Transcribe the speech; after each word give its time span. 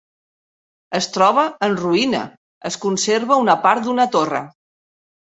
Es 0.99 1.07
troba 1.17 1.43
en 1.67 1.75
ruïna, 1.81 2.21
es 2.69 2.77
conserva 2.85 3.37
una 3.43 3.55
part 3.67 3.85
d'una 3.89 4.07
torre. 4.17 4.41